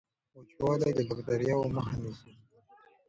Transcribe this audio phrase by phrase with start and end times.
[0.35, 2.31] وچوالی د باکټریاوو مخه نیسي.